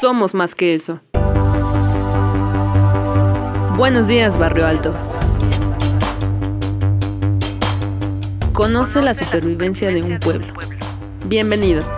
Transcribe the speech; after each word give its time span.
somos 0.00 0.34
más 0.34 0.54
que 0.54 0.74
eso. 0.74 1.00
Buenos 3.76 4.06
días, 4.08 4.38
Barrio 4.38 4.66
Alto. 4.66 4.94
Conoce 8.52 9.00
la 9.02 9.14
supervivencia 9.14 9.88
de 9.88 10.02
un 10.02 10.18
pueblo. 10.18 10.52
Bienvenido. 11.26 11.97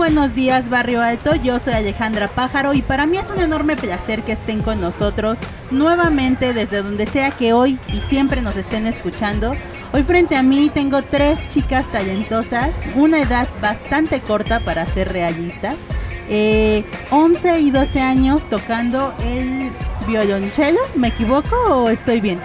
Buenos 0.00 0.34
días 0.34 0.70
Barrio 0.70 1.02
Alto, 1.02 1.34
yo 1.34 1.58
soy 1.58 1.74
Alejandra 1.74 2.28
Pájaro 2.28 2.72
y 2.72 2.80
para 2.80 3.04
mí 3.04 3.18
es 3.18 3.28
un 3.28 3.38
enorme 3.38 3.76
placer 3.76 4.22
que 4.22 4.32
estén 4.32 4.62
con 4.62 4.80
nosotros 4.80 5.38
nuevamente 5.70 6.54
desde 6.54 6.80
donde 6.80 7.04
sea 7.04 7.32
que 7.32 7.52
hoy 7.52 7.78
y 7.88 8.00
siempre 8.08 8.40
nos 8.40 8.56
estén 8.56 8.86
escuchando. 8.86 9.54
Hoy 9.92 10.02
frente 10.02 10.36
a 10.36 10.42
mí 10.42 10.70
tengo 10.72 11.02
tres 11.02 11.38
chicas 11.50 11.84
talentosas, 11.92 12.70
una 12.94 13.20
edad 13.20 13.46
bastante 13.60 14.22
corta 14.22 14.60
para 14.60 14.86
ser 14.86 15.12
realistas, 15.12 15.76
11 16.30 16.30
eh, 16.30 17.60
y 17.60 17.70
12 17.70 18.00
años 18.00 18.48
tocando 18.48 19.12
el 19.22 19.70
violonchelo, 20.06 20.80
¿me 20.94 21.08
equivoco 21.08 21.54
o 21.68 21.90
estoy 21.90 22.22
bien? 22.22 22.40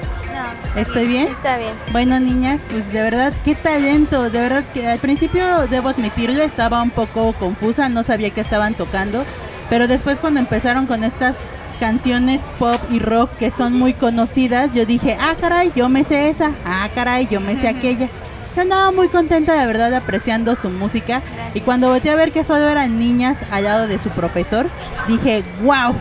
¿Estoy 0.76 1.08
bien? 1.08 1.28
Está 1.28 1.58
bien. 1.58 1.74
Bueno, 1.92 2.20
niñas, 2.20 2.60
pues 2.70 2.92
de 2.92 3.02
verdad, 3.02 3.34
qué 3.46 3.56
talento. 3.56 4.30
De 4.30 4.40
verdad 4.42 4.64
que 4.74 4.88
al 4.88 5.00
principio, 5.00 5.68
debo 5.68 5.90
admitirlo, 5.90 6.44
estaba 6.44 6.82
un 6.82 6.92
poco 6.92 7.34
confusa, 7.34 7.88
no 7.88 8.04
sabía 8.04 8.32
qué 8.32 8.42
estaban 8.42 8.74
tocando. 8.74 9.24
Pero 9.70 9.88
después 9.88 10.20
cuando 10.20 10.40
empezaron 10.40 10.86
con 10.86 11.04
estas 11.04 11.36
canciones 11.80 12.42
pop 12.60 12.80
y 12.90 13.00
rock 13.00 13.32
que 13.38 13.52
son 13.52 13.74
muy 13.74 13.94
conocidas, 13.94 14.74
yo 14.74 14.86
dije, 14.86 15.18
ah, 15.20 15.36
caray, 15.40 15.72
yo 15.76 15.88
me 15.88 16.04
sé 16.04 16.30
esa. 16.30 16.52
Ah, 16.66 16.90
caray, 16.94 17.28
yo 17.28 17.40
me 17.40 17.56
sé 17.56 17.68
aquella. 17.68 18.10
Yo 18.56 18.62
andaba 18.62 18.92
muy 18.92 19.10
contenta 19.10 19.54
de 19.60 19.66
verdad 19.66 19.94
apreciando 19.94 20.56
su 20.56 20.70
música. 20.70 21.22
Y 21.54 21.62
cuando 21.62 21.90
volteé 21.90 22.12
a 22.12 22.16
ver 22.16 22.32
que 22.32 22.44
solo 22.44 22.68
eran 22.68 23.00
niñas 23.00 23.38
al 23.52 23.64
lado 23.64 23.88
de 23.88 23.98
su 23.98 24.10
profesor, 24.10 24.70
dije, 25.08 25.44
wow, 25.64 25.96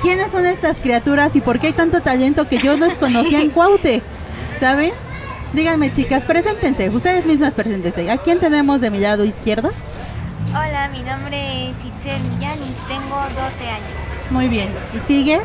¿Quiénes 0.00 0.30
son 0.30 0.46
estas 0.46 0.76
criaturas 0.76 1.34
y 1.34 1.40
por 1.40 1.58
qué 1.58 1.68
hay 1.68 1.72
tanto 1.72 2.00
talento 2.00 2.48
que 2.48 2.58
yo 2.58 2.76
desconocía 2.76 3.40
en 3.40 3.50
Cuaute? 3.50 4.02
¿Saben? 4.60 4.92
Díganme, 5.52 5.90
chicas, 5.90 6.24
preséntense. 6.24 6.88
Ustedes 6.90 7.26
mismas 7.26 7.54
preséntense. 7.54 8.10
¿A 8.10 8.18
quién 8.18 8.38
tenemos 8.38 8.80
de 8.80 8.90
mi 8.90 9.00
lado 9.00 9.24
izquierdo? 9.24 9.72
Hola, 10.50 10.88
mi 10.92 11.02
nombre 11.02 11.70
es 11.70 11.76
Itzel 11.84 12.22
Millán 12.22 12.56
y 12.58 12.88
tengo 12.88 13.16
12 13.16 13.68
años. 13.68 14.30
Muy 14.30 14.48
bien. 14.48 14.68
¿Y 14.94 15.00
sigue? 15.06 15.40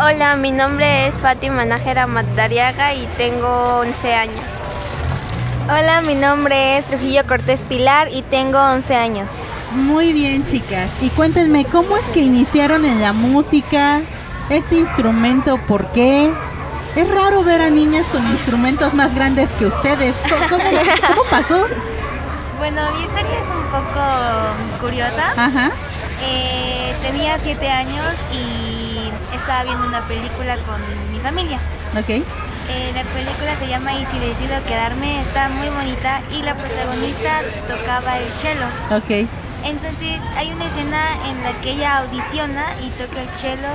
Hola, 0.00 0.36
mi 0.36 0.52
nombre 0.52 1.08
es 1.08 1.16
Fátima 1.16 1.64
Nájera 1.64 2.06
Matariaga 2.06 2.94
y 2.94 3.06
tengo 3.16 3.78
11 3.80 4.14
años. 4.14 4.44
Hola, 5.64 6.02
mi 6.02 6.14
nombre 6.14 6.78
es 6.78 6.84
Trujillo 6.84 7.26
Cortés 7.26 7.60
Pilar 7.68 8.08
y 8.12 8.22
tengo 8.22 8.58
11 8.58 8.94
años. 8.94 9.28
Muy 9.76 10.14
bien, 10.14 10.44
chicas. 10.46 10.90
Y 11.02 11.10
cuéntenme, 11.10 11.66
¿cómo 11.66 11.96
es 11.98 12.04
que 12.14 12.20
iniciaron 12.20 12.84
en 12.86 13.02
la 13.02 13.12
música? 13.12 14.00
¿Este 14.48 14.76
instrumento 14.76 15.58
por 15.68 15.92
qué? 15.92 16.32
Es 16.96 17.08
raro 17.08 17.44
ver 17.44 17.60
a 17.60 17.68
niñas 17.68 18.06
con 18.06 18.26
instrumentos 18.26 18.94
más 18.94 19.14
grandes 19.14 19.50
que 19.58 19.66
ustedes. 19.66 20.14
¿Cómo, 20.48 21.22
pasó? 21.30 21.66
Bueno, 22.56 22.80
mi 22.92 23.02
historia 23.02 23.38
es 23.38 23.46
un 23.54 23.64
poco 23.66 24.80
curiosa. 24.80 25.32
Ajá. 25.36 25.70
Eh, 26.22 26.94
tenía 27.02 27.38
siete 27.38 27.68
años 27.68 28.14
y 28.32 29.10
estaba 29.36 29.64
viendo 29.64 29.86
una 29.86 30.00
película 30.08 30.56
con 30.64 30.80
mi 31.12 31.20
familia. 31.20 31.58
Ok. 31.98 32.08
Eh, 32.08 32.92
la 32.94 33.02
película 33.02 33.54
se 33.58 33.68
llama 33.68 33.92
Y 33.92 34.06
si 34.06 34.18
decido 34.18 34.56
quedarme, 34.66 35.20
está 35.20 35.50
muy 35.50 35.68
bonita 35.68 36.22
y 36.32 36.42
la 36.42 36.56
protagonista 36.56 37.42
tocaba 37.68 38.18
el 38.18 38.28
cello. 38.40 38.66
Ok. 38.90 39.28
Entonces 39.66 40.20
hay 40.36 40.52
una 40.52 40.66
escena 40.66 41.16
en 41.28 41.42
la 41.42 41.52
que 41.60 41.72
ella 41.72 41.98
audiciona 41.98 42.76
y 42.80 42.88
toca 42.90 43.22
el 43.22 43.28
cello. 43.30 43.68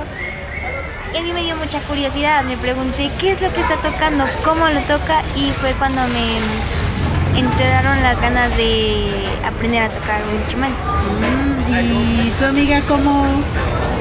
Y 1.12 1.18
a 1.18 1.22
mí 1.22 1.32
me 1.32 1.42
dio 1.42 1.54
mucha 1.56 1.80
curiosidad, 1.80 2.42
me 2.44 2.56
pregunté 2.56 3.10
qué 3.20 3.32
es 3.32 3.42
lo 3.42 3.52
que 3.52 3.60
está 3.60 3.76
tocando, 3.76 4.24
cómo 4.42 4.66
lo 4.68 4.80
toca 4.82 5.20
y 5.36 5.50
fue 5.60 5.72
cuando 5.72 6.00
me 6.08 7.38
entraron 7.38 8.02
las 8.02 8.18
ganas 8.22 8.56
de 8.56 9.28
aprender 9.46 9.82
a 9.82 9.88
tocar 9.90 10.22
un 10.26 10.36
instrumento. 10.36 10.78
Mm, 11.20 12.26
¿Y 12.26 12.30
tu 12.38 12.44
amiga 12.46 12.80
cómo, 12.88 13.26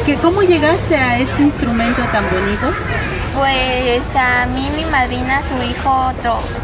que, 0.06 0.16
cómo 0.16 0.44
llegaste 0.44 0.96
a 0.96 1.20
este 1.20 1.42
instrumento 1.42 2.02
tan 2.14 2.24
bonito? 2.30 2.72
Pues 3.36 4.02
a 4.16 4.46
mí 4.48 4.70
mi 4.76 4.86
madrina, 4.86 5.42
su 5.42 5.56
hijo 5.64 6.12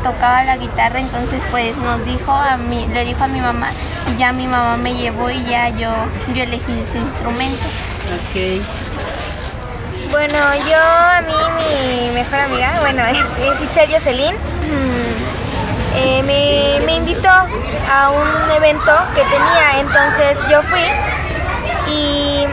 tocaba 0.04 0.44
la 0.44 0.58
guitarra, 0.58 1.00
entonces 1.00 1.42
pues 1.50 1.76
nos 1.78 2.04
dijo 2.06 2.32
a 2.32 2.58
mí, 2.58 2.88
le 2.94 3.06
dijo 3.06 3.24
a 3.24 3.28
mi 3.28 3.40
mamá 3.40 3.72
y 4.12 4.18
ya 4.18 4.34
mi 4.34 4.48
mamá 4.48 4.78
me 4.78 4.94
llevó 4.94 5.30
y 5.30 5.44
ya 5.46 5.70
yo, 5.70 5.92
yo 6.34 6.44
elegí 6.44 6.74
ese 6.74 6.98
instrumento. 6.98 7.66
Ok. 8.16 8.62
Bueno, 10.12 10.38
yo 10.70 10.78
a 10.78 11.22
mí 11.22 11.34
mi 11.58 12.10
mejor 12.14 12.40
amiga, 12.40 12.80
bueno, 12.82 13.04
es 13.08 13.60
Victoria 13.60 14.00
Celín, 14.00 14.36
mm, 14.36 15.98
eh, 15.98 16.24
me, 16.24 16.86
me 16.86 16.96
invitó 16.98 17.30
a 17.30 18.10
un 18.12 18.52
evento 18.52 18.92
que 19.16 19.22
tenía, 19.24 19.80
entonces 19.80 20.38
yo 20.50 20.62
fui 20.64 20.84
y 21.90 22.46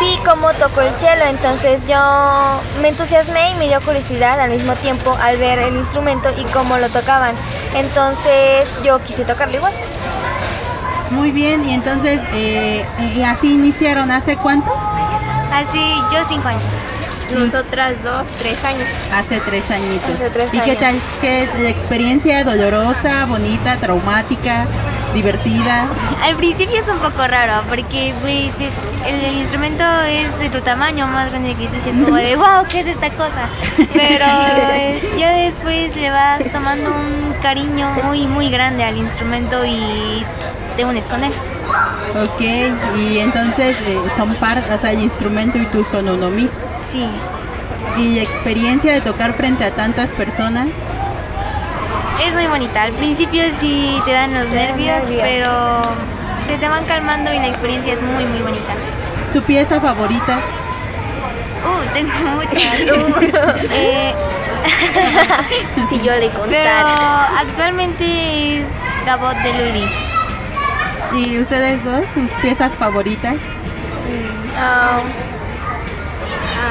vi 0.00 0.18
cómo 0.24 0.52
tocó 0.54 0.82
el 0.82 0.94
cello, 0.96 1.24
entonces 1.28 1.86
yo 1.86 2.60
me 2.82 2.88
entusiasmé 2.88 3.52
y 3.52 3.54
me 3.54 3.68
dio 3.68 3.80
curiosidad 3.80 4.40
al 4.40 4.50
mismo 4.50 4.74
tiempo 4.74 5.16
al 5.22 5.36
ver 5.36 5.58
el 5.58 5.76
instrumento 5.76 6.30
y 6.36 6.44
cómo 6.52 6.76
lo 6.78 6.88
tocaban. 6.88 7.34
Entonces 7.74 8.68
yo 8.84 9.02
quise 9.04 9.24
tocarlo 9.24 9.56
igual. 9.56 9.72
Muy 11.10 11.30
bien, 11.30 11.64
y 11.64 11.72
entonces 11.72 12.20
eh, 12.32 12.84
así 13.24 13.54
iniciaron, 13.54 14.10
¿hace 14.10 14.36
cuánto? 14.36 14.72
Así, 15.52 15.94
yo 16.12 16.24
cinco 16.28 16.48
años. 16.48 16.62
Nosotras 17.32 17.94
dos, 18.04 18.26
tres 18.38 18.62
años. 18.64 18.88
Hace 19.12 19.40
tres 19.40 19.68
añitos. 19.70 20.10
¿Y 20.52 20.60
qué 20.60 20.76
tal? 20.76 20.94
¿Qué 21.20 21.44
experiencia 21.68 22.44
dolorosa, 22.44 23.24
bonita, 23.26 23.76
traumática? 23.76 24.66
Divertida. 25.16 25.88
Al 26.22 26.36
principio 26.36 26.78
es 26.78 26.88
un 26.88 26.98
poco 26.98 27.26
raro 27.26 27.62
porque 27.70 28.14
pues 28.20 28.54
el, 29.06 29.38
instrumento 29.38 29.82
es 30.02 30.38
de 30.38 30.50
tu 30.50 30.60
tamaño 30.60 31.06
más 31.06 31.30
grande 31.30 31.54
que 31.54 31.66
tú, 31.68 31.76
y 31.76 31.88
es 31.88 31.96
como 31.96 32.16
de 32.16 32.36
wow, 32.36 32.64
¿qué 32.68 32.80
es 32.80 32.86
esta 32.86 33.08
cosa? 33.10 33.48
Pero 33.94 34.24
eh, 34.74 35.14
ya 35.18 35.30
después 35.32 35.96
le 35.96 36.10
vas 36.10 36.50
tomando 36.52 36.90
un 36.90 37.32
cariño 37.40 37.90
muy 38.04 38.26
muy 38.26 38.50
grande 38.50 38.84
al 38.84 38.96
instrumento 38.98 39.64
y 39.64 40.22
te 40.76 40.84
unes 40.84 41.06
con 41.06 41.24
él. 41.24 41.32
Ok, 42.22 42.40
y 42.98 43.18
entonces 43.18 43.76
eh, 43.86 43.98
son 44.16 44.34
parte, 44.36 44.72
o 44.72 44.78
sea, 44.78 44.92
el 44.92 45.00
instrumento 45.02 45.58
y 45.58 45.64
tú 45.66 45.84
son 45.84 46.08
uno 46.08 46.28
mismo. 46.28 46.58
Sí. 46.82 47.06
¿Y 47.98 48.18
experiencia 48.18 48.92
de 48.92 49.00
tocar 49.00 49.34
frente 49.34 49.64
a 49.64 49.70
tantas 49.70 50.10
personas? 50.12 50.68
Es 52.24 52.34
muy 52.34 52.46
bonita. 52.46 52.84
Al 52.84 52.92
principio 52.92 53.42
sí 53.60 54.00
te 54.04 54.12
dan 54.12 54.32
los 54.34 54.48
nervios, 54.50 55.04
pero 55.20 55.82
se 56.46 56.56
te 56.58 56.68
van 56.68 56.84
calmando 56.84 57.32
y 57.32 57.38
la 57.38 57.48
experiencia 57.48 57.94
es 57.94 58.02
muy, 58.02 58.24
muy 58.24 58.40
bonita. 58.40 58.74
¿Tu 59.32 59.42
pieza 59.42 59.80
favorita? 59.80 60.38
Uh, 61.64 61.82
tengo 61.92 62.12
muchas. 62.36 62.80
eh, 63.70 64.14
si 65.88 66.02
yo 66.02 66.14
le 66.16 66.30
contar. 66.30 66.48
Pero 66.48 67.48
actualmente 67.48 68.60
es 68.60 68.66
Gabot 69.04 69.36
de 69.36 69.52
Luli. 69.52 69.84
¿Y 71.14 71.38
ustedes 71.40 71.84
dos, 71.84 72.04
sus 72.14 72.32
piezas 72.40 72.72
favoritas? 72.72 73.34
Mm, 73.34 74.56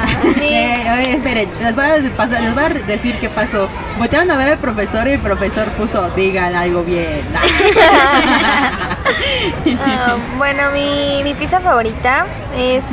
eh, 0.42 0.86
oye, 0.94 1.16
esperen, 1.16 1.50
les 1.62 1.76
voy, 1.76 1.86
a 1.86 2.18
pasar, 2.18 2.42
les 2.42 2.54
voy 2.54 2.64
a 2.64 2.70
decir 2.70 3.18
qué 3.20 3.30
pasó. 3.30 3.70
Voltearon 3.98 4.30
a 4.32 4.38
ver 4.38 4.50
al 4.50 4.58
profesor 4.58 5.08
y 5.08 5.12
el 5.12 5.20
profesor 5.20 5.70
puso, 5.72 6.10
digan 6.12 6.56
algo 6.56 6.84
bien. 6.84 7.22
Ah, 9.88 10.16
bueno, 10.38 10.72
mi, 10.72 11.22
mi 11.24 11.36
pizza 11.36 11.60
favorita 11.60 12.26
es 12.58 12.84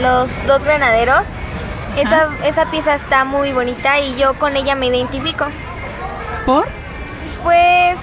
los 0.00 0.46
dos 0.46 0.64
granaderos. 0.64 1.22
Esa, 1.96 2.28
esa 2.44 2.70
pieza 2.70 2.96
está 2.96 3.24
muy 3.24 3.52
bonita 3.52 4.00
y 4.00 4.16
yo 4.16 4.34
con 4.34 4.56
ella 4.56 4.74
me 4.74 4.86
identifico. 4.86 5.46
¿Por? 6.44 6.66
Pues 7.42 7.96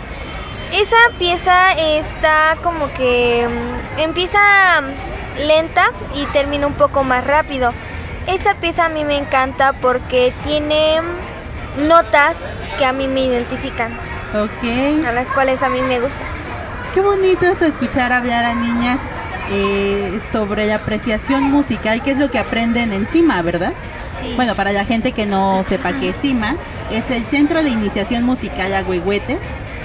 esa 0.71 1.17
pieza 1.19 1.71
está 1.73 2.57
como 2.63 2.91
que 2.93 3.47
mm, 3.47 3.99
empieza 3.99 4.81
lenta 5.37 5.85
y 6.15 6.25
termina 6.27 6.67
un 6.67 6.73
poco 6.73 7.03
más 7.03 7.25
rápido. 7.25 7.73
Esta 8.27 8.55
pieza 8.55 8.85
a 8.85 8.89
mí 8.89 9.03
me 9.03 9.17
encanta 9.17 9.73
porque 9.73 10.33
tiene 10.45 10.99
notas 11.77 12.35
que 12.77 12.85
a 12.85 12.93
mí 12.93 13.07
me 13.07 13.25
identifican. 13.25 13.93
Ok. 14.33 15.05
A 15.07 15.11
las 15.11 15.27
cuales 15.27 15.61
a 15.61 15.69
mí 15.69 15.81
me 15.81 15.99
gusta. 15.99 16.19
Qué 16.93 17.01
bonito 17.01 17.45
es 17.45 17.61
escuchar 17.61 18.11
hablar 18.11 18.45
a 18.45 18.53
niñas 18.53 18.99
eh, 19.49 20.19
sobre 20.31 20.67
la 20.67 20.75
apreciación 20.75 21.43
musical, 21.43 22.01
que 22.03 22.11
es 22.11 22.17
lo 22.17 22.29
que 22.29 22.39
aprenden 22.39 22.93
encima, 22.93 23.41
¿verdad? 23.41 23.73
Sí. 24.19 24.33
Bueno, 24.35 24.55
para 24.55 24.71
la 24.71 24.85
gente 24.85 25.11
que 25.11 25.25
no 25.25 25.63
sepa 25.67 25.93
qué 25.93 26.09
es 26.09 26.15
CIMA, 26.21 26.55
es 26.91 27.09
el 27.09 27.25
Centro 27.25 27.63
de 27.63 27.69
Iniciación 27.69 28.23
Musical 28.23 28.73
Agüehuetes. 28.73 29.39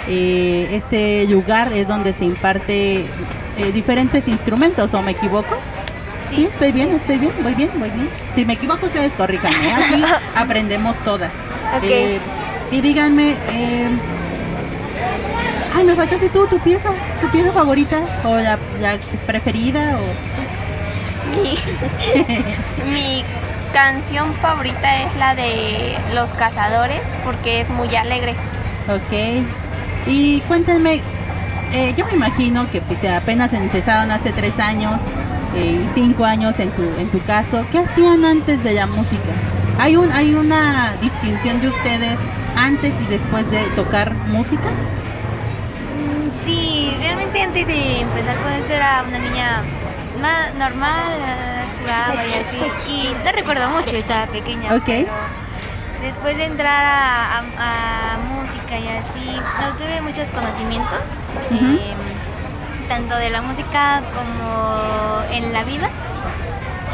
Eh, 0.08 0.68
este 0.72 1.26
lugar 1.26 1.72
es 1.72 1.88
donde 1.88 2.12
se 2.12 2.24
imparte 2.24 3.06
eh, 3.56 3.72
diferentes 3.72 4.28
instrumentos, 4.28 4.92
¿o 4.94 5.02
me 5.02 5.12
equivoco? 5.12 5.56
Sí. 6.30 6.44
estoy 6.44 6.72
bien, 6.72 6.92
estoy 6.92 7.18
bien, 7.18 7.32
voy 7.42 7.54
bien, 7.54 7.70
voy 7.78 7.90
bien. 7.90 8.10
Si 8.34 8.44
me 8.44 8.54
equivoco, 8.54 8.86
ustedes 8.86 9.12
corríjanme. 9.14 9.72
Aquí 9.72 10.04
aprendemos 10.34 10.96
todas. 10.98 11.30
Ok. 11.76 11.84
Eh, 11.84 12.18
y 12.70 12.80
díganme, 12.80 13.36
eh, 13.52 13.88
ay, 15.74 15.84
me 15.84 15.94
faltaste 15.94 16.28
tú, 16.28 16.46
tu 16.46 16.58
pieza, 16.58 16.90
tu 17.20 17.30
pieza 17.30 17.52
favorita, 17.52 18.00
o 18.24 18.36
la, 18.36 18.58
la 18.80 18.98
preferida, 19.26 19.98
o... 19.98 20.36
Mi, 21.42 21.56
mi 22.92 23.24
canción 23.72 24.34
favorita 24.34 25.02
es 25.02 25.16
la 25.16 25.34
de 25.34 25.96
Los 26.14 26.32
Cazadores 26.32 27.00
porque 27.24 27.62
es 27.62 27.68
muy 27.68 27.94
alegre. 27.94 28.34
Ok. 28.88 29.44
Y 30.06 30.40
cuéntenme, 30.42 31.02
eh, 31.72 31.94
yo 31.96 32.06
me 32.06 32.12
imagino 32.12 32.70
que 32.70 32.80
pues 32.80 33.04
apenas 33.04 33.52
empezaron 33.52 34.10
hace 34.10 34.32
tres 34.32 34.58
años 34.58 35.00
eh, 35.54 35.84
y 35.84 35.94
cinco 35.94 36.24
años 36.24 36.58
en 36.60 36.70
tu, 36.70 36.82
en 36.82 37.08
tu 37.10 37.20
caso. 37.24 37.64
¿Qué 37.70 37.78
hacían 37.78 38.24
antes 38.24 38.62
de 38.62 38.74
la 38.74 38.86
música? 38.86 39.30
¿Hay, 39.78 39.96
un, 39.96 40.10
¿Hay 40.12 40.34
una 40.34 40.96
distinción 41.00 41.60
de 41.60 41.68
ustedes 41.68 42.16
antes 42.56 42.92
y 43.02 43.06
después 43.06 43.50
de 43.50 43.62
tocar 43.74 44.14
música? 44.14 44.68
Mm, 45.96 46.30
Sí, 46.44 46.92
realmente 46.98 47.42
antes 47.42 47.66
de 47.66 48.00
empezar 48.00 48.36
con 48.42 48.52
esto 48.52 48.72
era 48.72 49.04
una 49.06 49.18
niña 49.18 49.62
más 50.20 50.54
normal, 50.54 51.12
eh, 51.18 51.64
jugaba 51.80 52.26
y 52.26 52.32
así. 52.34 52.56
Y 52.90 53.14
no 53.24 53.32
recuerdo 53.32 53.68
mucho, 53.70 53.94
estaba 53.96 54.26
pequeña. 54.26 54.74
Ok. 54.74 54.84
pero 54.86 55.06
Después 56.02 56.36
de 56.36 56.44
entrar 56.44 56.84
a, 56.84 57.38
a- 57.38 58.14
a 58.14 58.18
música 58.18 58.78
y 58.78 58.86
así, 58.88 59.40
obtuve 59.70 60.00
muchos 60.02 60.28
conocimientos, 60.30 60.98
eh, 61.52 61.94
tanto 62.88 63.16
de 63.16 63.30
la 63.30 63.42
música 63.42 64.02
como 64.14 65.22
en 65.32 65.52
la 65.52 65.64
vida. 65.64 65.88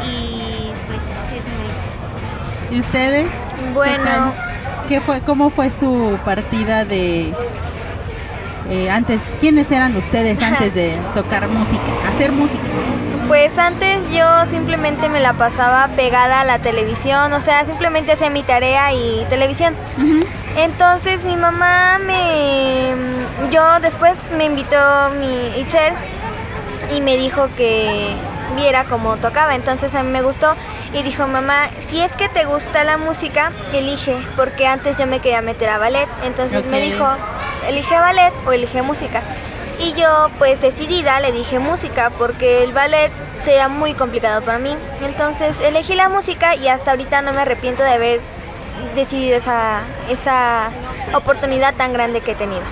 Y 0.05 0.71
pues 0.87 1.01
es 1.37 1.43
muy. 1.45 2.77
¿Y 2.77 2.79
ustedes? 2.79 3.27
¿Qué 3.29 3.69
Bueno? 3.73 4.33
¿Qué 4.87 4.99
fue, 5.01 5.21
¿Cómo 5.21 5.49
fue 5.49 5.69
su 5.71 6.17
partida 6.25 6.83
de... 6.85 7.33
eh, 8.69 8.89
antes, 8.89 9.21
¿quiénes 9.39 9.71
eran 9.71 9.95
ustedes 9.95 10.41
antes 10.43 10.73
de 10.73 10.97
tocar 11.13 11.47
música, 11.47 11.83
hacer 12.13 12.31
música? 12.31 12.59
Pues 13.33 13.57
antes 13.57 14.11
yo 14.11 14.27
simplemente 14.51 15.09
me 15.09 15.19
la 15.19 15.33
pasaba 15.33 15.87
pegada 15.95 16.41
a 16.41 16.43
la 16.43 16.59
televisión, 16.59 17.33
o 17.33 17.41
sea, 17.41 17.65
simplemente 17.65 18.11
hacía 18.11 18.29
mi 18.29 18.43
tarea 18.43 18.93
y 18.93 19.25
televisión. 19.27 19.75
Entonces 20.55 21.25
mi 21.25 21.35
mamá 21.35 21.97
me... 21.97 22.93
Yo 23.49 23.79
después 23.81 24.13
me 24.37 24.45
invitó 24.45 24.77
mi 25.19 25.47
Itzel 25.59 25.93
y 26.95 27.01
me 27.01 27.17
dijo 27.17 27.49
que 27.57 28.13
viera 28.55 28.83
cómo 28.83 29.17
tocaba. 29.17 29.55
Entonces 29.55 29.95
a 29.95 30.03
mí 30.03 30.11
me 30.11 30.21
gustó 30.21 30.53
y 30.93 31.01
dijo, 31.01 31.25
mamá, 31.25 31.69
si 31.89 32.01
es 32.01 32.11
que 32.11 32.29
te 32.29 32.45
gusta 32.45 32.83
la 32.83 32.99
música, 32.99 33.51
elige, 33.73 34.15
porque 34.35 34.67
antes 34.67 34.95
yo 34.97 35.07
me 35.07 35.21
quería 35.21 35.41
meter 35.41 35.69
a 35.69 35.79
ballet. 35.79 36.07
Entonces 36.23 36.67
me 36.67 36.79
dijo, 36.81 37.07
elige 37.67 37.97
ballet 37.97 38.31
o 38.45 38.51
elige 38.51 38.83
música. 38.83 39.23
Y 39.83 39.93
yo 39.95 40.29
pues 40.39 40.61
decidida 40.61 41.19
le 41.19 41.33
dije 41.33 41.59
música 41.59 42.09
porque 42.17 42.63
el 42.63 42.71
ballet 42.71 43.11
sería 43.43 43.67
muy 43.67 43.93
complicado 43.93 44.41
para 44.41 44.57
mí. 44.57 44.77
Entonces 45.01 45.59
elegí 45.59 45.93
la 45.95 46.07
música 46.07 46.55
y 46.55 46.69
hasta 46.69 46.91
ahorita 46.91 47.21
no 47.21 47.33
me 47.33 47.41
arrepiento 47.41 47.83
de 47.83 47.91
haber 47.91 48.21
decidido 48.95 49.37
esa, 49.37 49.81
esa 50.09 50.69
oportunidad 51.13 51.75
tan 51.75 51.91
grande 51.91 52.21
que 52.21 52.31
he 52.31 52.35
tenido. 52.35 52.63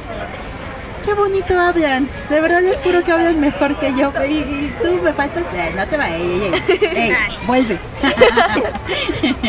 Qué 1.04 1.14
bonito 1.14 1.58
hablan. 1.60 2.08
De 2.30 2.40
verdad 2.40 2.62
les 2.62 2.78
juro 2.78 3.04
que 3.04 3.12
hablan 3.12 3.40
mejor 3.40 3.78
que 3.80 3.94
yo. 3.96 4.12
Y, 4.28 4.34
y 4.34 4.76
tú 4.82 5.02
me 5.04 5.14
faltas. 5.14 5.44
Eh, 5.54 5.74
no 5.76 5.88
te 5.88 5.98
vayas. 5.98 6.20
Ey, 6.20 6.52
ey, 6.96 7.12
ey, 7.12 7.38
vuelve. 7.48 7.80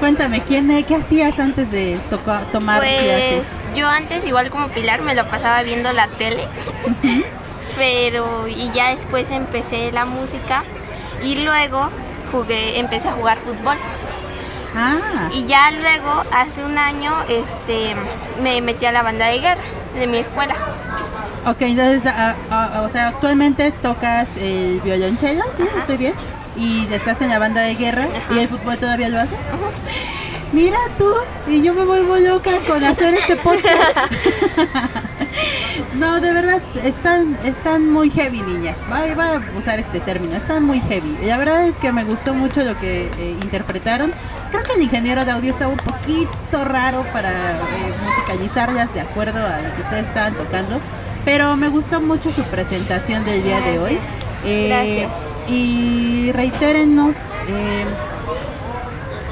Cuéntame, 0.00 0.42
¿quién, 0.42 0.70
eh, 0.70 0.84
¿qué 0.84 0.96
hacías 0.96 1.38
antes 1.38 1.70
de 1.70 1.98
toca- 2.10 2.42
tomar 2.52 2.78
Pues 2.78 3.02
clases? 3.02 3.44
yo 3.74 3.88
antes 3.88 4.24
igual 4.24 4.50
como 4.50 4.68
Pilar 4.68 5.02
me 5.02 5.14
lo 5.14 5.26
pasaba 5.28 5.62
viendo 5.62 5.92
la 5.92 6.08
tele, 6.08 6.46
pero 7.76 8.46
y 8.46 8.70
ya 8.72 8.94
después 8.94 9.28
empecé 9.30 9.90
la 9.92 10.04
música 10.04 10.64
y 11.22 11.36
luego 11.36 11.88
jugué, 12.30 12.78
empecé 12.78 13.08
a 13.08 13.12
jugar 13.12 13.38
fútbol 13.38 13.76
Ah, 14.76 15.28
y 15.32 15.46
ya 15.46 15.70
luego 15.72 16.22
hace 16.30 16.64
un 16.64 16.78
año 16.78 17.12
este 17.28 17.94
me 18.42 18.60
metí 18.60 18.86
a 18.86 18.92
la 18.92 19.02
banda 19.02 19.26
de 19.26 19.40
guerra 19.40 19.60
de 19.98 20.06
mi 20.06 20.18
escuela. 20.18 20.54
ok, 21.46 21.60
entonces, 21.60 22.12
o 22.50 22.88
sea, 22.88 23.08
actualmente 23.08 23.72
tocas 23.82 24.28
el 24.40 24.80
violonchelo, 24.80 25.44
¿sí? 25.56 25.64
¿Estoy 25.78 25.96
bien? 25.96 26.14
Y 26.56 26.86
estás 26.92 27.20
en 27.22 27.28
la 27.28 27.38
banda 27.38 27.62
de 27.62 27.74
guerra 27.74 28.08
y 28.30 28.38
el 28.38 28.48
fútbol 28.48 28.78
todavía 28.78 29.08
lo 29.08 29.20
haces. 29.20 29.38
Mira 30.52 30.78
tú, 30.96 31.12
y 31.46 31.62
yo 31.62 31.74
me 31.74 31.84
vuelvo 31.84 32.16
loca 32.16 32.52
con 32.66 32.82
hacer 32.82 33.14
este 33.14 33.36
podcast. 33.36 33.98
no, 35.94 36.20
de 36.20 36.32
verdad, 36.32 36.60
están, 36.82 37.36
están 37.44 37.90
muy 37.90 38.10
heavy, 38.10 38.42
niñas. 38.42 38.78
Voy, 38.88 39.10
a 39.10 39.40
usar 39.58 39.78
este 39.78 40.00
término, 40.00 40.34
están 40.36 40.64
muy 40.64 40.80
heavy. 40.80 41.18
La 41.24 41.36
verdad 41.36 41.66
es 41.66 41.76
que 41.76 41.92
me 41.92 42.04
gustó 42.04 42.34
mucho 42.34 42.62
lo 42.62 42.78
que 42.78 43.10
eh, 43.18 43.36
interpretaron. 43.42 44.12
Creo 44.50 44.62
que 44.64 44.72
el 44.74 44.82
ingeniero 44.82 45.24
de 45.24 45.30
audio 45.32 45.52
estaba 45.52 45.70
un 45.72 45.78
poquito 45.78 46.64
raro 46.64 47.04
para 47.12 47.30
eh, 47.30 47.94
musicalizarlas 48.04 48.92
de 48.94 49.00
acuerdo 49.00 49.44
a 49.44 49.60
lo 49.60 49.74
que 49.74 49.82
ustedes 49.82 50.06
estaban 50.06 50.34
tocando. 50.34 50.80
Pero 51.24 51.56
me 51.56 51.68
gustó 51.68 52.00
mucho 52.00 52.32
su 52.32 52.42
presentación 52.44 53.24
del 53.24 53.42
día 53.42 53.60
de 53.60 53.78
hoy. 53.78 53.98
Eh, 54.44 54.68
Gracias. 54.68 55.28
Y 55.48 56.32
reitérennos. 56.32 57.16
eh, 57.48 57.84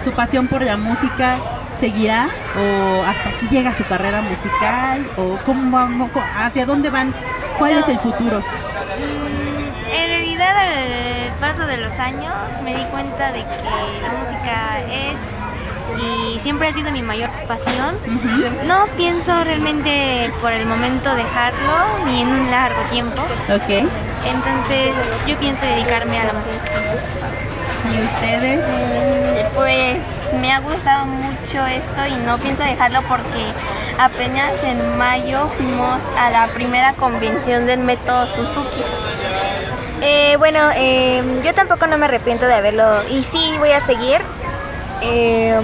su 0.06 0.12
pasión 0.12 0.46
por 0.46 0.62
la 0.62 0.76
música 0.76 1.55
seguirá 1.80 2.28
o 2.58 3.02
hasta 3.04 3.28
aquí 3.30 3.48
llega 3.50 3.74
su 3.74 3.84
carrera 3.86 4.20
musical 4.22 5.06
o 5.16 5.38
cómo 5.44 5.70
vamos, 5.76 6.10
hacia 6.38 6.66
dónde 6.66 6.90
van, 6.90 7.14
cuál 7.58 7.72
es 7.78 7.88
el 7.88 7.98
futuro. 7.98 8.40
Mm, 8.40 9.90
En 9.94 10.06
realidad, 10.08 10.56
al 10.56 11.32
paso 11.40 11.66
de 11.66 11.76
los 11.78 11.98
años, 11.98 12.34
me 12.62 12.74
di 12.76 12.82
cuenta 12.84 13.32
de 13.32 13.40
que 13.42 14.02
la 14.02 14.12
música 14.18 14.80
es 14.80 15.18
y 16.02 16.38
siempre 16.40 16.68
ha 16.68 16.72
sido 16.74 16.90
mi 16.92 17.00
mayor 17.02 17.30
pasión. 17.48 17.96
No 18.66 18.86
pienso 18.96 19.44
realmente 19.44 20.30
por 20.42 20.52
el 20.52 20.66
momento 20.66 21.14
dejarlo 21.14 22.04
ni 22.06 22.22
en 22.22 22.28
un 22.28 22.50
largo 22.50 22.80
tiempo. 22.90 23.22
Ok. 23.48 23.68
Entonces, 24.26 24.94
yo 25.26 25.36
pienso 25.36 25.64
dedicarme 25.64 26.18
a 26.20 26.24
la 26.24 26.32
música. 26.34 26.70
¿Y 27.94 28.04
ustedes? 28.04 28.60
Mm, 28.66 29.54
Pues 29.54 29.98
me 30.34 30.52
ha 30.52 30.60
gustado 30.60 31.06
mucho 31.06 31.64
esto 31.66 32.06
y 32.06 32.14
no 32.24 32.38
pienso 32.38 32.62
dejarlo 32.62 33.02
porque 33.02 33.52
apenas 33.98 34.52
en 34.64 34.98
mayo 34.98 35.48
fuimos 35.56 36.00
a 36.18 36.30
la 36.30 36.48
primera 36.48 36.92
convención 36.94 37.66
del 37.66 37.80
método 37.80 38.26
Suzuki. 38.26 38.82
Eh, 40.02 40.36
bueno, 40.38 40.58
eh, 40.74 41.22
yo 41.44 41.54
tampoco 41.54 41.86
no 41.86 41.98
me 41.98 42.04
arrepiento 42.06 42.46
de 42.46 42.54
haberlo 42.54 43.02
y 43.08 43.22
sí 43.22 43.54
voy 43.58 43.72
a 43.72 43.80
seguir. 43.80 44.20
Eh, 45.00 45.60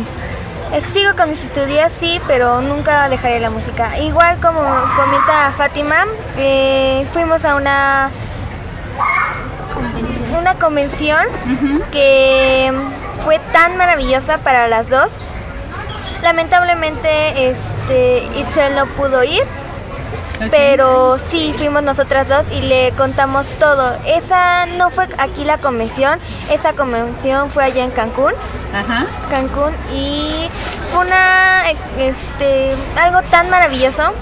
sigo 0.93 1.15
con 1.17 1.29
mis 1.29 1.45
estudios, 1.45 1.93
sí, 2.01 2.21
pero 2.27 2.61
nunca 2.63 3.09
dejaré 3.09 3.41
la 3.41 3.51
música. 3.51 3.99
Igual 3.99 4.39
como 4.41 4.61
comenta 4.97 5.53
Fátima, 5.57 6.07
fuimos 7.13 7.45
a 7.45 7.57
una 7.57 8.11
una 10.39 10.55
convención 10.55 11.25
que 11.93 12.73
fue 13.25 13.39
tan 13.53 13.77
maravillosa 13.77 14.39
para 14.39 14.69
las 14.69 14.89
dos. 14.89 15.13
Lamentablemente, 16.23 17.51
este 17.51 18.25
Itzel 18.37 18.77
no 18.77 18.87
pudo 18.87 19.25
ir, 19.25 19.43
pero 20.51 21.19
sí 21.19 21.53
fuimos 21.57 21.83
nosotras 21.83 22.29
dos 22.29 22.45
y 22.53 22.63
le 22.63 22.93
contamos 22.93 23.47
todo. 23.59 23.97
Esa 24.07 24.67
no 24.67 24.91
fue 24.91 25.09
aquí 25.19 25.45
la 25.45 25.59
convención, 25.59 26.21
esa 26.51 26.75
convención 26.75 27.51
fue 27.51 27.65
allá 27.65 27.85
en 27.85 27.91
Cancún, 27.91 28.33
Ajá. 28.73 29.07
Cancún 29.31 29.75
y 29.93 30.49
fue 30.93 31.07
una 31.07 31.65
este 31.99 32.75
algo 33.01 33.23
tan 33.31 33.51
maravilloso. 33.51 34.13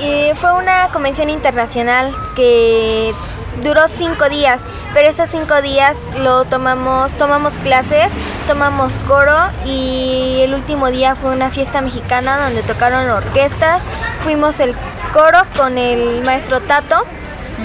Y 0.00 0.34
fue 0.34 0.52
una 0.54 0.88
convención 0.88 1.30
internacional 1.30 2.12
que 2.34 3.14
duró 3.62 3.86
cinco 3.86 4.28
días, 4.28 4.60
pero 4.94 5.08
esos 5.08 5.30
cinco 5.30 5.60
días 5.62 5.96
lo 6.18 6.44
tomamos, 6.44 7.12
tomamos 7.12 7.54
clases, 7.54 8.08
tomamos 8.46 8.92
coro 9.06 9.36
y 9.64 10.40
el 10.42 10.54
último 10.54 10.90
día 10.90 11.14
fue 11.14 11.30
una 11.30 11.50
fiesta 11.50 11.80
mexicana 11.80 12.38
donde 12.44 12.62
tocaron 12.62 13.08
orquestas, 13.10 13.80
fuimos 14.22 14.60
el 14.60 14.74
coro 15.12 15.38
con 15.56 15.78
el 15.78 16.22
maestro 16.22 16.60
Tato, 16.60 17.04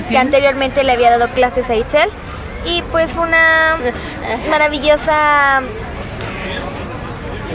que 0.09 0.17
anteriormente 0.17 0.83
le 0.83 0.91
había 0.91 1.11
dado 1.11 1.27
clases 1.33 1.69
a 1.69 1.75
Itzel. 1.75 2.09
Y 2.65 2.81
pues 2.91 3.09
fue 3.11 3.23
una 3.23 3.77
maravillosa 4.49 5.61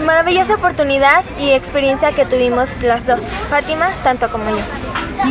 maravillosa 0.02 0.54
oportunidad 0.54 1.22
y 1.38 1.50
experiencia 1.52 2.12
que 2.12 2.24
tuvimos 2.24 2.68
las 2.82 3.06
dos, 3.06 3.20
Fátima 3.50 3.88
tanto 4.04 4.30
como 4.30 4.50
yo. 4.50 4.58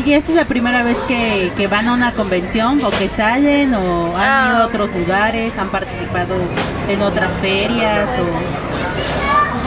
¿Y 0.05 0.13
esta 0.13 0.31
es 0.31 0.37
la 0.37 0.45
primera 0.45 0.83
vez 0.83 0.95
que, 1.07 1.51
que 1.57 1.67
van 1.67 1.87
a 1.89 1.93
una 1.93 2.13
convención 2.13 2.79
o 2.83 2.91
que 2.91 3.09
salen 3.09 3.73
o 3.73 4.15
han 4.15 4.21
Ah. 4.21 4.49
ido 4.53 4.63
a 4.63 4.65
otros 4.67 4.91
lugares, 4.95 5.51
han 5.57 5.69
participado 5.69 6.35
en 6.87 7.01
otras 7.01 7.29
ferias 7.41 8.07
o 8.19 8.25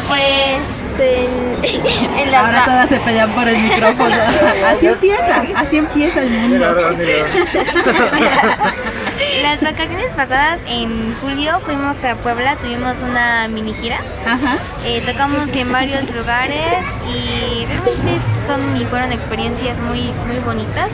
Pues 0.08 0.62
en, 0.98 1.58
en 2.18 2.30
la 2.30 2.40
ahora 2.46 2.64
todas 2.64 2.88
se 2.88 3.00
pelean 3.00 3.30
por 3.32 3.48
el 3.48 3.58
micrófono? 3.58 4.14
así 4.76 4.86
empieza, 4.86 5.42
así 5.56 5.76
empieza 5.78 6.22
el 6.22 6.30
mundo. 6.30 6.66
Las 9.44 9.60
vacaciones 9.60 10.10
pasadas 10.14 10.62
en 10.66 11.14
julio 11.20 11.60
fuimos 11.66 12.02
a 12.02 12.14
Puebla, 12.16 12.56
tuvimos 12.56 13.02
una 13.02 13.46
mini 13.46 13.74
gira. 13.74 13.98
Ajá. 14.26 14.56
Eh, 14.86 15.02
tocamos 15.04 15.54
en 15.54 15.70
varios 15.70 16.10
lugares 16.14 16.82
y 17.06 17.66
realmente 17.66 18.24
son 18.46 18.74
y 18.80 18.86
fueron 18.86 19.12
experiencias 19.12 19.78
muy 19.80 20.00
muy 20.26 20.38
bonitas. 20.46 20.88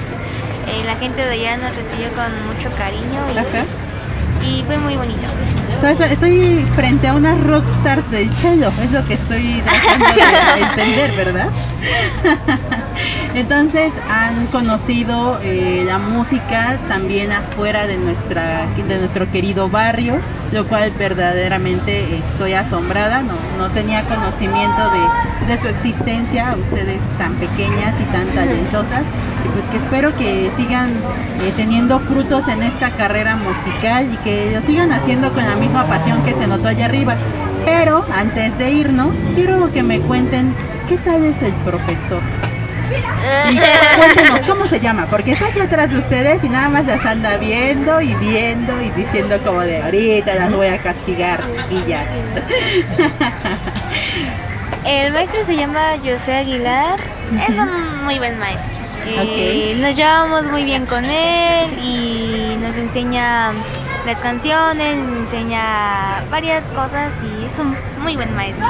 Eh, 0.66 0.82
la 0.84 0.96
gente 0.96 1.24
de 1.24 1.30
allá 1.30 1.58
nos 1.58 1.76
recibió 1.76 2.08
con 2.08 2.26
mucho 2.48 2.76
cariño 2.76 3.20
Ajá. 3.38 3.64
y, 4.44 4.64
fue 4.64 4.78
muy 4.78 4.96
bonito. 4.96 5.28
Estoy 6.10 6.66
frente 6.74 7.06
a 7.06 7.14
unas 7.14 7.40
rockstars 7.44 8.10
del 8.10 8.34
cello, 8.34 8.72
es 8.82 8.90
lo 8.90 9.04
que 9.04 9.14
estoy 9.14 9.62
tratando 9.62 10.06
de 10.06 10.60
entender, 10.70 11.12
¿verdad? 11.12 11.50
Entonces 13.34 13.92
han 14.10 14.46
conocido 14.46 15.38
eh, 15.42 15.84
la 15.86 15.98
música 15.98 16.78
también 16.88 17.32
afuera 17.32 17.86
de 17.86 17.96
nuestra 17.96 18.66
de 18.76 18.98
nuestro 18.98 19.30
querido 19.30 19.68
barrio, 19.68 20.18
lo 20.52 20.66
cual 20.66 20.90
verdaderamente 20.98 22.18
estoy 22.18 22.54
asombrada, 22.54 23.22
no, 23.22 23.34
no 23.58 23.70
tenía 23.70 24.02
conocimiento 24.02 24.82
de, 24.90 25.46
de 25.52 25.60
su 25.60 25.68
existencia, 25.68 26.56
ustedes 26.60 27.00
tan 27.18 27.34
pequeñas 27.34 27.94
y 28.00 28.04
tan 28.12 28.26
talentosas, 28.28 29.02
y 29.44 29.48
pues 29.50 29.64
que 29.66 29.76
espero 29.76 30.16
que 30.16 30.50
sigan 30.56 30.90
eh, 30.90 31.52
teniendo 31.56 32.00
frutos 32.00 32.48
en 32.48 32.62
esta 32.62 32.90
carrera 32.90 33.36
musical 33.36 34.08
y 34.12 34.16
que 34.18 34.52
lo 34.54 34.66
sigan 34.66 34.92
haciendo 34.92 35.32
con 35.32 35.44
la 35.44 35.54
misma 35.54 35.86
pasión 35.86 36.22
que 36.24 36.34
se 36.34 36.46
notó 36.46 36.68
allá 36.68 36.86
arriba. 36.86 37.16
Pero 37.64 38.04
antes 38.16 38.56
de 38.58 38.70
irnos, 38.70 39.14
quiero 39.34 39.70
que 39.72 39.82
me 39.82 40.00
cuenten 40.00 40.54
qué 40.90 40.98
tal 40.98 41.24
es 41.24 41.40
el 41.40 41.52
profesor. 41.64 42.20
Y 43.52 43.60
cuéntenos 43.96 44.40
cómo 44.40 44.66
se 44.66 44.80
llama, 44.80 45.06
porque 45.08 45.32
está 45.32 45.46
aquí 45.46 45.60
atrás 45.60 45.88
de 45.88 45.98
ustedes 45.98 46.42
y 46.42 46.48
nada 46.48 46.68
más 46.68 46.84
las 46.84 47.06
anda 47.06 47.36
viendo 47.36 48.00
y 48.00 48.12
viendo 48.14 48.82
y 48.82 48.90
diciendo 48.90 49.38
como 49.44 49.60
de 49.60 49.80
ahorita 49.80 50.34
las 50.34 50.52
voy 50.52 50.66
a 50.66 50.78
castigar, 50.78 51.44
chiquillas. 51.52 52.04
El 54.84 55.12
maestro 55.12 55.44
se 55.44 55.54
llama 55.54 55.92
José 56.04 56.34
Aguilar, 56.34 56.98
es 57.48 57.56
un 57.56 58.04
muy 58.04 58.18
buen 58.18 58.36
maestro. 58.40 58.80
Eh, 59.06 59.76
Nos 59.80 59.94
llevamos 59.94 60.46
muy 60.46 60.64
bien 60.64 60.86
con 60.86 61.04
él 61.04 61.70
y 61.84 62.56
nos 62.60 62.74
enseña 62.76 63.52
las 64.04 64.18
canciones, 64.18 64.96
nos 64.96 65.18
enseña 65.20 66.24
varias 66.32 66.64
cosas 66.70 67.12
y 67.22 67.44
es 67.44 67.56
un 67.60 67.76
muy 68.02 68.16
buen 68.16 68.34
maestro. 68.34 68.66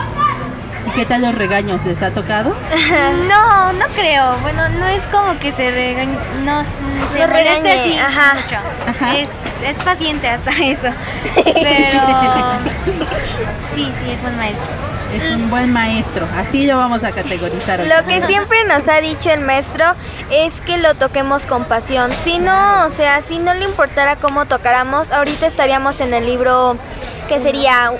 ¿Y 0.91 0.97
qué 0.97 1.07
tal 1.07 1.23
los 1.23 1.35
regaños? 1.35 1.85
¿Les 1.85 2.03
ha 2.03 2.11
tocado? 2.11 2.55
No, 3.29 3.73
no 3.73 3.87
creo. 3.95 4.37
Bueno, 4.43 4.69
no 4.71 4.87
es 4.87 5.03
como 5.05 5.39
que 5.39 5.53
se 5.53 5.71
regañe, 5.71 6.17
no 6.45 6.63
se 7.13 7.27
regañe, 7.27 7.73
así 7.81 7.99
ajá. 7.99 8.35
mucho. 8.35 8.57
Ajá. 8.89 9.17
Es, 9.17 9.29
es 9.65 9.77
paciente 9.85 10.29
hasta 10.29 10.51
eso. 10.63 10.89
Pero 11.35 12.01
sí, 13.75 13.93
sí, 14.01 14.11
es 14.11 14.23
buen 14.23 14.37
maestro. 14.37 14.67
Es 15.15 15.35
un 15.35 15.51
buen 15.51 15.73
maestro, 15.73 16.27
así 16.37 16.67
lo 16.67 16.77
vamos 16.77 17.03
a 17.03 17.11
categorizar. 17.11 17.81
hoy. 17.81 17.89
Lo 17.89 18.05
que 18.07 18.23
siempre 18.27 18.65
nos 18.65 18.87
ha 18.89 19.01
dicho 19.01 19.31
el 19.31 19.41
maestro 19.41 19.85
es 20.31 20.53
que 20.67 20.79
lo 20.79 20.95
toquemos 20.95 21.47
con 21.47 21.65
pasión. 21.65 22.13
Si 22.25 22.39
no, 22.39 22.87
o 22.87 22.91
sea, 22.91 23.21
si 23.27 23.39
no 23.41 23.53
le 23.55 23.65
importara 23.65 24.17
cómo 24.17 24.47
tocáramos, 24.47 25.11
ahorita 25.11 25.47
estaríamos 25.49 26.01
en 26.01 26.15
el 26.15 26.27
libro, 26.27 26.77
que 27.29 27.41
sería, 27.41 27.93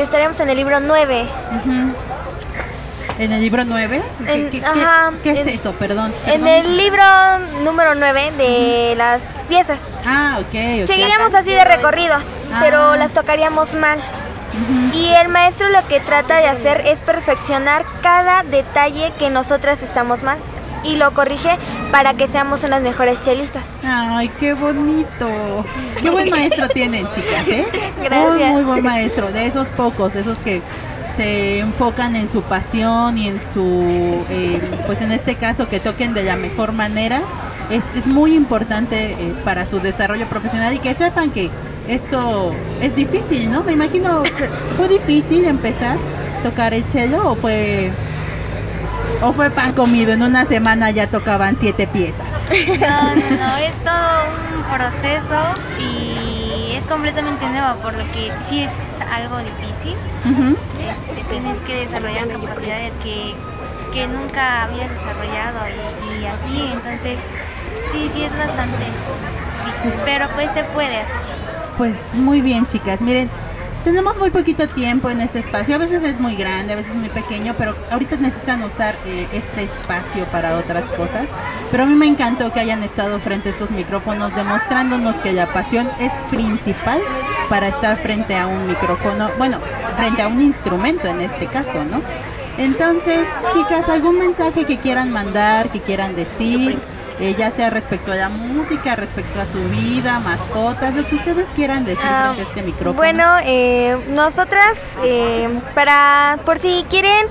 que 0.00 0.04
estaríamos 0.04 0.40
en 0.40 0.48
el 0.48 0.56
libro 0.56 0.80
9. 0.80 1.28
Ujú. 1.58 1.94
¿En 3.18 3.32
el 3.32 3.40
libro 3.42 3.66
9? 3.66 4.00
¿Qué, 4.24 4.32
En- 4.32 4.50
qué- 4.50 4.60
qué- 4.60 4.66
ajá, 4.66 5.12
qué 5.22 5.32
es 5.32 5.40
en- 5.40 5.48
eso? 5.50 5.72
Perdón. 5.74 6.14
En 6.26 6.46
el 6.46 6.74
libro 6.78 7.02
número 7.64 7.94
9 7.94 8.32
de 8.38 8.94
las 8.96 9.20
piezas. 9.46 9.76
Ah, 10.06 10.38
ok. 10.40 10.86
Seguiríamos 10.86 11.34
así 11.34 11.50
de 11.50 11.64
recorridos, 11.64 12.22
Ah. 12.50 12.60
pero 12.62 12.96
las 12.96 13.12
tocaríamos 13.12 13.74
mal. 13.74 14.02
Y 14.94 15.12
el 15.12 15.28
maestro 15.28 15.68
lo 15.68 15.86
que 15.86 16.00
trata 16.00 16.38
de 16.38 16.46
hacer 16.48 16.80
es 16.86 16.98
perfeccionar 17.00 17.84
cada 18.02 18.42
detalle 18.42 19.12
que 19.18 19.28
nosotras 19.28 19.82
estamos 19.82 20.22
mal 20.22 20.38
y 20.82 20.96
lo 20.96 21.12
corrige 21.12 21.58
para 21.90 22.14
que 22.14 22.28
seamos 22.28 22.62
unas 22.64 22.82
mejores 22.82 23.20
chelistas. 23.20 23.64
Ay, 23.84 24.30
qué 24.38 24.54
bonito. 24.54 25.64
Qué 26.00 26.10
buen 26.10 26.30
maestro 26.30 26.68
tienen, 26.68 27.08
chicas, 27.10 27.48
¿eh? 27.48 27.66
Muy, 28.10 28.44
muy 28.44 28.62
buen 28.62 28.84
maestro. 28.84 29.30
De 29.32 29.46
esos 29.46 29.68
pocos, 29.68 30.14
esos 30.14 30.38
que 30.38 30.62
se 31.16 31.58
enfocan 31.58 32.16
en 32.16 32.28
su 32.28 32.42
pasión 32.42 33.18
y 33.18 33.28
en 33.28 33.40
su, 33.52 34.24
eh, 34.30 34.60
pues 34.86 35.00
en 35.00 35.12
este 35.12 35.34
caso, 35.34 35.68
que 35.68 35.80
toquen 35.80 36.14
de 36.14 36.24
la 36.24 36.36
mejor 36.36 36.72
manera. 36.72 37.20
Es, 37.70 37.84
es 37.96 38.06
muy 38.06 38.34
importante 38.34 39.12
eh, 39.12 39.34
para 39.44 39.64
su 39.64 39.78
desarrollo 39.78 40.26
profesional 40.26 40.74
y 40.74 40.78
que 40.80 40.92
sepan 40.94 41.30
que 41.30 41.50
esto 41.88 42.52
es 42.80 42.94
difícil, 42.96 43.50
¿no? 43.50 43.62
Me 43.62 43.72
imagino, 43.72 44.22
¿fue 44.76 44.88
difícil 44.88 45.44
empezar 45.44 45.96
a 45.96 46.42
tocar 46.42 46.74
el 46.74 46.84
cello 46.84 47.30
o 47.30 47.36
fue, 47.36 47.90
o 49.22 49.32
fue 49.32 49.50
pan 49.50 49.72
comido? 49.72 50.12
En 50.12 50.22
una 50.22 50.46
semana 50.46 50.90
ya 50.90 51.08
tocaban 51.08 51.56
siete 51.60 51.86
piezas. 51.86 52.26
No, 52.80 53.14
no, 53.14 53.36
no, 53.36 53.56
es 53.58 53.72
todo 53.84 54.24
un 54.56 54.62
proceso 54.76 55.40
y 55.78 56.72
es 56.74 56.84
completamente 56.84 57.46
nuevo, 57.48 57.76
por 57.80 57.92
lo 57.94 58.04
que 58.12 58.32
sí 58.48 58.62
es 58.64 58.70
algo 59.12 59.38
difícil. 59.38 59.94
Ujú. 60.24 60.56
Este, 60.80 61.22
tienes 61.30 61.58
que 61.58 61.76
desarrollar 61.86 62.26
capacidades 62.26 62.94
que, 63.04 63.34
que 63.92 64.08
nunca 64.08 64.64
habías 64.64 64.90
desarrollado 64.90 65.60
y, 65.68 66.22
y 66.22 66.26
así, 66.26 66.70
entonces 66.72 67.20
sí, 67.92 68.10
sí 68.12 68.24
es 68.24 68.36
bastante 68.36 68.84
difícil, 69.64 69.92
pero 70.04 70.28
pues 70.34 70.50
se 70.52 70.64
puede 70.64 70.96
hacer. 70.96 71.16
Pues 71.78 71.96
muy 72.14 72.40
bien, 72.40 72.66
chicas. 72.66 73.00
Miren, 73.00 73.30
tenemos 73.84 74.18
muy 74.18 74.30
poquito 74.30 74.68
tiempo 74.68 75.10
en 75.10 75.20
este 75.20 75.38
espacio. 75.38 75.74
A 75.74 75.78
veces 75.78 76.02
es 76.04 76.20
muy 76.20 76.36
grande, 76.36 76.72
a 76.72 76.76
veces 76.76 76.92
es 76.92 76.96
muy 76.96 77.08
pequeño, 77.08 77.54
pero 77.56 77.74
ahorita 77.90 78.16
necesitan 78.16 78.62
usar 78.62 78.96
eh, 79.06 79.26
este 79.32 79.64
espacio 79.64 80.24
para 80.26 80.56
otras 80.56 80.84
cosas. 80.90 81.26
Pero 81.70 81.84
a 81.84 81.86
mí 81.86 81.94
me 81.94 82.06
encantó 82.06 82.52
que 82.52 82.60
hayan 82.60 82.82
estado 82.82 83.18
frente 83.20 83.48
a 83.48 83.52
estos 83.52 83.70
micrófonos 83.70 84.34
demostrándonos 84.34 85.16
que 85.16 85.32
la 85.32 85.46
pasión 85.46 85.88
es 85.98 86.12
principal 86.30 87.00
para 87.48 87.68
estar 87.68 87.96
frente 87.98 88.36
a 88.36 88.46
un 88.46 88.66
micrófono, 88.66 89.30
bueno, 89.38 89.58
frente 89.96 90.22
a 90.22 90.28
un 90.28 90.40
instrumento 90.40 91.08
en 91.08 91.20
este 91.20 91.46
caso, 91.46 91.84
¿no? 91.84 92.00
Entonces, 92.58 93.20
chicas, 93.54 93.88
¿algún 93.88 94.18
mensaje 94.18 94.64
que 94.64 94.78
quieran 94.78 95.10
mandar, 95.10 95.70
que 95.70 95.80
quieran 95.80 96.14
decir? 96.14 96.78
Eh, 97.20 97.34
ya 97.38 97.50
sea 97.50 97.68
respecto 97.68 98.12
a 98.12 98.14
la 98.14 98.28
música, 98.30 98.96
respecto 98.96 99.40
a 99.40 99.46
su 99.46 99.62
vida, 99.68 100.18
mascotas, 100.20 100.94
lo 100.94 101.06
que 101.06 101.16
ustedes 101.16 101.46
quieran 101.54 101.84
decir 101.84 102.04
Ah, 102.04 102.32
frente 102.34 102.40
a 102.40 102.48
este 102.48 102.62
micrófono. 102.62 102.94
Bueno, 102.96 103.36
eh, 103.44 103.98
nosotras, 104.08 104.78
eh, 105.04 105.48
para 105.74 106.38
por 106.46 106.58
si 106.58 106.86
quieren 106.88 107.26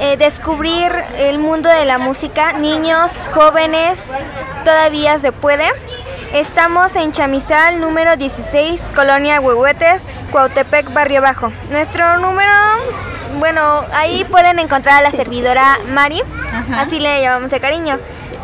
eh, 0.00 0.16
descubrir 0.16 0.90
el 1.16 1.38
mundo 1.38 1.68
de 1.68 1.84
la 1.84 1.98
música, 1.98 2.54
niños, 2.54 3.10
jóvenes, 3.32 3.98
todavía 4.64 5.18
se 5.20 5.30
puede. 5.30 5.68
Estamos 6.32 6.96
en 6.96 7.12
Chamizal, 7.12 7.80
número 7.80 8.16
16, 8.16 8.82
Colonia 8.96 9.40
Huehuetes, 9.40 10.02
Cuautepec, 10.32 10.92
Barrio 10.92 11.22
Bajo. 11.22 11.52
Nuestro 11.70 12.18
número, 12.18 12.50
bueno, 13.38 13.84
ahí 13.92 14.24
pueden 14.24 14.58
encontrar 14.58 14.96
a 14.98 15.02
la 15.02 15.10
servidora 15.12 15.78
Mari, 15.88 16.22
Ajá. 16.52 16.82
así 16.82 16.98
le 16.98 17.20
llamamos 17.22 17.50
de 17.50 17.60
cariño. 17.60 17.98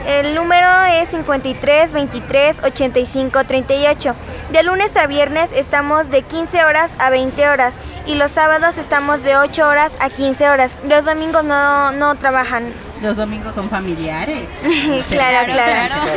El 0.06 0.36
número 0.36 0.68
es 0.84 1.08
53 1.08 1.92
23 1.92 2.58
85 2.62 3.44
38. 3.44 4.14
De 4.52 4.62
lunes 4.62 4.96
a 4.96 5.08
viernes 5.08 5.50
estamos 5.52 6.08
de 6.10 6.22
15 6.22 6.64
horas 6.64 6.92
a 7.00 7.10
20 7.10 7.48
horas 7.48 7.75
y 8.06 8.14
los 8.14 8.30
sábados 8.30 8.78
estamos 8.78 9.25
de 9.25 9.36
8 9.36 9.66
horas 9.66 9.90
a 9.98 10.08
15 10.08 10.48
horas. 10.48 10.70
Los 10.88 11.04
domingos 11.04 11.42
no, 11.42 11.90
no 11.90 12.14
trabajan. 12.14 12.72
Los 13.02 13.16
domingos 13.16 13.56
son 13.56 13.68
familiares. 13.68 14.46
claro, 15.10 15.52
claro. 15.52 15.94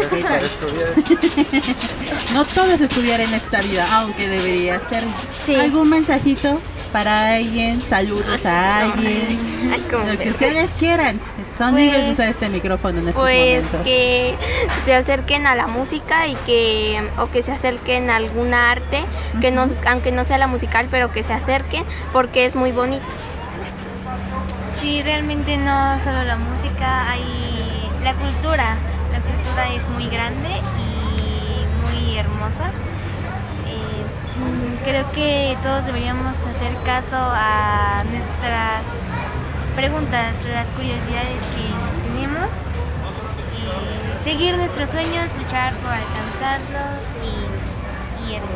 No 2.34 2.46
todo 2.46 2.72
es 2.72 2.82
estudiar 2.82 3.22
en 3.22 3.34
esta 3.34 3.60
vida, 3.62 3.88
aunque 3.92 4.28
debería 4.28 4.80
ser. 4.88 5.04
Sí. 5.48 5.56
¿Algún 5.56 5.90
mensajito 5.90 6.62
para 6.92 7.36
alguien, 7.36 7.82
saludos 7.82 8.46
a 8.46 8.82
alguien, 8.82 9.40
Ay, 9.74 9.84
lo 9.92 10.18
que 10.20 10.30
ustedes 10.32 10.70
quieran. 10.80 11.20
Son 11.58 11.72
Pues- 11.72 11.84
libres 11.84 12.06
de 12.06 12.12
usar 12.14 12.28
este 12.30 12.50
micrófono 12.50 13.00
en 13.00 13.08
estos 13.10 13.22
Pues 13.22 13.64
momentos. 13.64 13.82
que 13.84 14.36
se 14.86 14.96
acerquen 14.96 15.46
a 15.46 15.56
la 15.56 15.68
música 15.68 16.28
y 16.28 16.36
que 16.46 17.04
o 17.18 17.30
que 17.32 17.44
se 17.44 17.52
acerquen 17.52 18.10
a 18.10 18.16
alguna 18.16 18.72
arte, 18.72 19.04
que 19.42 19.52
no, 19.52 19.68
aunque 19.88 20.12
no 20.12 20.24
sea 20.26 20.38
la 20.38 20.48
musical, 20.48 20.88
pero 20.90 21.12
que 21.12 21.22
se 21.24 21.34
acerquen 21.34 21.84
porque 22.14 22.46
es 22.46 22.56
muy 22.56 22.72
bonito. 22.72 23.06
Sí, 24.80 25.02
realmente 25.02 25.58
no 25.58 26.00
solo 26.00 26.24
la 26.24 26.38
música, 26.38 27.12
hay 27.12 27.24
la 28.04 28.14
cultura. 28.14 28.76
La 29.12 29.20
cultura 29.20 29.74
es 29.76 29.88
muy 29.90 30.08
grande 30.08 30.48
y 30.48 32.08
muy 32.08 32.18
hermosa. 32.18 32.72
Eh, 34.40 34.80
creo 34.86 35.12
que 35.12 35.58
todos 35.64 35.86
deberíamos 35.86 36.36
hacer 36.38 36.74
caso 36.86 37.18
a 37.18 38.04
nuestras 38.12 38.84
preguntas, 39.76 40.34
las 40.52 40.68
curiosidades 40.70 41.42
que 41.56 42.12
tenemos, 42.14 42.50
y 43.56 44.24
seguir 44.24 44.58
nuestros 44.58 44.90
sueños, 44.90 45.32
luchar 45.38 45.74
por 45.76 45.92
alcanzarlos 45.92 47.00
y, 47.24 48.32
y 48.32 48.36
eso. 48.36 48.48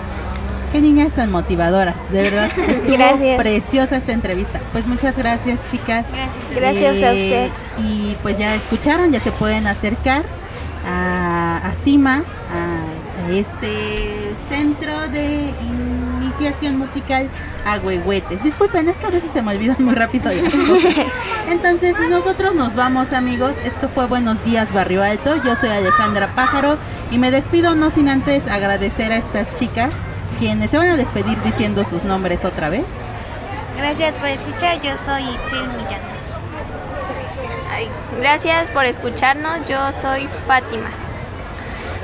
Qué 0.71 0.81
niñas 0.81 1.13
tan 1.13 1.31
motivadoras, 1.31 1.95
de 2.11 2.23
verdad. 2.23 2.49
Estuvo 2.67 2.97
Gracias. 2.97 3.37
preciosa 3.39 3.97
esta 3.97 4.11
entrevista. 4.11 4.59
Pues 4.71 4.87
muchas 4.87 5.15
gracias, 5.15 5.59
chicas. 5.69 6.05
Gracias. 6.11 6.51
a 6.51 6.55
Gracias 6.55 7.03
a 7.03 7.11
usted. 7.11 7.51
Y 7.77 8.17
pues 8.23 8.37
ya 8.39 8.55
escucharon, 8.55 9.11
ya 9.11 9.19
se 9.19 9.31
pueden 9.31 9.67
acercar 9.67 10.25
a, 10.85 11.57
a 11.63 11.71
CIMA, 11.83 12.23
a 12.51 12.92
este 13.29 14.33
centro 14.49 15.07
de 15.09 15.51
iniciación 15.61 16.77
musical 16.77 17.29
a 17.65 17.77
Huehuetes. 17.77 18.43
Disculpen, 18.43 18.89
es 18.89 18.97
que 18.97 19.05
a 19.05 19.09
veces 19.09 19.31
se 19.31 19.41
me 19.41 19.53
olvidan 19.55 19.77
muy 19.79 19.95
rápido 19.95 20.31
las 20.31 20.53
cosas. 20.53 20.93
Entonces, 21.49 21.95
nosotros 22.09 22.55
nos 22.55 22.75
vamos, 22.75 23.13
amigos. 23.13 23.53
Esto 23.63 23.89
fue 23.89 24.07
Buenos 24.07 24.43
Días, 24.43 24.73
Barrio 24.73 25.03
Alto. 25.03 25.35
Yo 25.43 25.55
soy 25.55 25.69
Alejandra 25.69 26.33
Pájaro 26.35 26.77
y 27.11 27.17
me 27.17 27.31
despido 27.31 27.75
no 27.75 27.89
sin 27.89 28.09
antes 28.09 28.47
agradecer 28.47 29.11
a 29.11 29.17
estas 29.17 29.53
chicas 29.55 29.91
quienes 30.39 30.71
se 30.71 30.77
van 30.77 30.89
a 30.89 30.95
despedir 30.95 31.41
diciendo 31.43 31.85
sus 31.85 32.03
nombres 32.03 32.43
otra 32.45 32.69
vez. 32.69 32.85
Gracias 33.77 34.17
por 34.17 34.29
escuchar, 34.29 34.81
yo 34.81 34.91
soy 35.05 35.23
Itzel 35.23 35.67
Millán. 35.67 36.01
Ay, 37.71 37.89
gracias 38.19 38.69
por 38.69 38.85
escucharnos, 38.85 39.67
yo 39.67 39.91
soy 39.93 40.27
Fátima. 40.45 40.89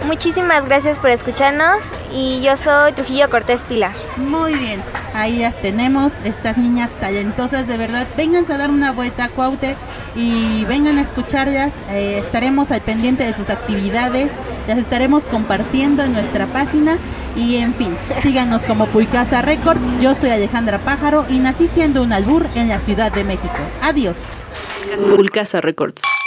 Muchísimas 0.05 0.65
gracias 0.65 0.97
por 0.97 1.09
escucharnos 1.09 1.83
y 2.13 2.41
yo 2.41 2.57
soy 2.57 2.93
Trujillo 2.93 3.29
Cortés 3.29 3.61
Pilar. 3.61 3.93
Muy 4.17 4.55
bien, 4.55 4.81
ahí 5.13 5.39
las 5.39 5.59
tenemos, 5.61 6.11
estas 6.23 6.57
niñas 6.57 6.89
talentosas, 6.99 7.67
de 7.67 7.77
verdad. 7.77 8.07
Vénganse 8.17 8.53
a 8.53 8.57
dar 8.57 8.69
una 8.69 8.91
vuelta 8.91 9.25
a 9.25 9.29
Cuaute 9.29 9.75
y 10.15 10.65
vengan 10.65 10.97
a 10.97 11.01
escucharlas. 11.01 11.71
Eh, 11.91 12.19
estaremos 12.19 12.71
al 12.71 12.81
pendiente 12.81 13.23
de 13.23 13.33
sus 13.33 13.49
actividades, 13.49 14.31
las 14.67 14.77
estaremos 14.77 15.23
compartiendo 15.23 16.03
en 16.03 16.13
nuestra 16.13 16.47
página. 16.47 16.97
Y 17.35 17.57
en 17.57 17.73
fin, 17.75 17.95
síganos 18.23 18.63
como 18.63 18.87
Puicasa 18.87 19.41
Records. 19.41 19.99
Yo 20.01 20.15
soy 20.15 20.31
Alejandra 20.31 20.79
Pájaro 20.79 21.25
y 21.29 21.39
nací 21.39 21.67
siendo 21.67 22.01
un 22.01 22.11
albur 22.11 22.47
en 22.55 22.67
la 22.67 22.79
Ciudad 22.79 23.11
de 23.11 23.23
México. 23.23 23.53
Adiós. 23.81 24.17
Pulcasa 24.95 24.95
Records. 24.97 25.15
Pulcasa 25.15 25.61
Records. 25.61 26.18